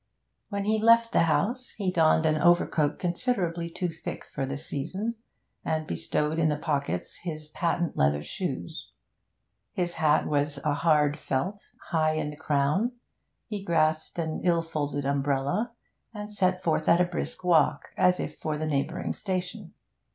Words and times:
When 0.49 0.65
he 0.65 0.79
left 0.81 1.11
the 1.13 1.25
house, 1.25 1.73
he 1.77 1.91
donned 1.91 2.25
an 2.25 2.41
overcoat 2.41 2.97
considerably 2.97 3.69
too 3.69 3.89
thick 3.89 4.25
for 4.25 4.47
the 4.47 4.57
season, 4.57 5.13
and 5.63 5.85
bestowed 5.85 6.39
in 6.39 6.49
the 6.49 6.57
pockets 6.57 7.17
his 7.17 7.49
patent 7.49 7.95
leather 7.95 8.23
shoes. 8.23 8.89
His 9.73 9.93
hat 9.93 10.25
was 10.25 10.57
a 10.65 10.73
hard 10.73 11.19
felt, 11.19 11.59
high 11.91 12.13
in 12.13 12.31
the 12.31 12.35
crown. 12.35 12.93
He 13.45 13.63
grasped 13.63 14.17
an 14.17 14.41
ill 14.43 14.63
folded 14.63 15.05
umbrella, 15.05 15.71
and 16.15 16.33
set 16.33 16.63
forth 16.63 16.89
at 16.89 16.99
a 16.99 17.03
brisk 17.05 17.43
walk, 17.43 17.89
as 17.95 18.19
if 18.19 18.37
for 18.39 18.57
the 18.57 18.65
neighbouring 18.65 19.13
station. 19.13 19.71